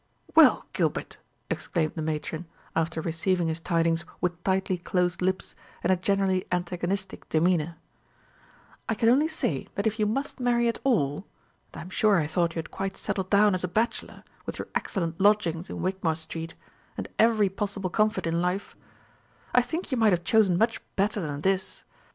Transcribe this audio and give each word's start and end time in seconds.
"Well, 0.33 0.65
Gilbert," 0.73 1.17
exclaimed 1.51 1.93
the 1.93 2.01
matron, 2.01 2.47
after 2.75 3.01
receiving 3.01 3.49
his 3.49 3.59
tidings 3.59 4.03
with 4.19 4.43
tightly 4.43 4.79
closed 4.79 5.21
lips 5.21 5.53
and 5.83 5.93
a 5.93 5.95
generally 5.95 6.43
antagonistic 6.51 7.29
demeanour, 7.29 7.77
"I 8.89 8.95
can 8.95 9.09
only 9.09 9.27
say, 9.27 9.67
that 9.75 9.85
if 9.85 9.99
you 9.99 10.07
must 10.07 10.39
marry 10.39 10.67
at 10.67 10.79
all 10.83 11.17
and 11.71 11.79
I 11.79 11.81
am 11.81 11.91
sure 11.91 12.17
I 12.19 12.25
thought 12.25 12.55
you 12.55 12.57
had 12.57 12.71
quite 12.71 12.97
settled 12.97 13.29
down 13.29 13.53
as 13.53 13.63
a 13.63 13.67
bachelor, 13.67 14.23
with 14.47 14.57
your 14.57 14.69
excellent 14.73 15.21
lodgings 15.21 15.69
in 15.69 15.83
Wigmore 15.83 16.15
Street, 16.15 16.55
and 16.97 17.07
every 17.19 17.47
possible 17.49 17.91
comfort 17.91 18.25
in 18.25 18.41
life 18.41 18.75
I 19.53 19.61
think 19.61 19.91
you 19.91 19.99
might 19.99 20.13
have 20.13 20.23
chosen 20.23 20.57
much 20.57 20.81
better 20.95 21.21
than 21.21 21.41
this. 21.41 21.83